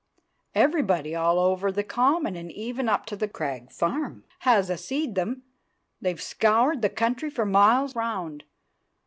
[0.55, 5.13] Everybody all over the Common and even up to the Crag Farm has a seed
[5.13, 5.43] them,
[6.01, 8.43] they've scoured the county for miles round.